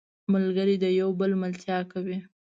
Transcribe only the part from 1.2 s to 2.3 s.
ملتیا کوي